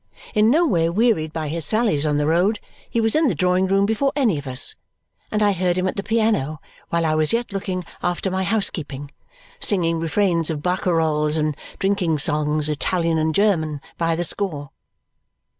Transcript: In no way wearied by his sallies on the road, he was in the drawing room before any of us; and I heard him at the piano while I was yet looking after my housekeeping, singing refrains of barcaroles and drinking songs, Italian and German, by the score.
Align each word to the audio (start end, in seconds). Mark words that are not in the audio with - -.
In 0.33 0.49
no 0.49 0.65
way 0.65 0.89
wearied 0.89 1.31
by 1.31 1.47
his 1.47 1.63
sallies 1.63 2.07
on 2.07 2.17
the 2.17 2.25
road, 2.25 2.59
he 2.89 2.99
was 2.99 3.13
in 3.13 3.27
the 3.27 3.35
drawing 3.35 3.67
room 3.67 3.85
before 3.85 4.11
any 4.15 4.39
of 4.39 4.47
us; 4.47 4.73
and 5.29 5.43
I 5.43 5.51
heard 5.51 5.77
him 5.77 5.87
at 5.87 5.95
the 5.95 6.01
piano 6.01 6.59
while 6.89 7.05
I 7.05 7.13
was 7.13 7.31
yet 7.33 7.53
looking 7.53 7.85
after 8.01 8.31
my 8.31 8.43
housekeeping, 8.43 9.11
singing 9.59 9.99
refrains 9.99 10.49
of 10.49 10.63
barcaroles 10.63 11.37
and 11.37 11.55
drinking 11.77 12.17
songs, 12.17 12.67
Italian 12.67 13.19
and 13.19 13.35
German, 13.35 13.79
by 13.99 14.15
the 14.15 14.23
score. 14.23 14.71